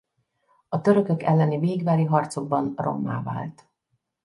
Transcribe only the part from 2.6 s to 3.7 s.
rommá vált.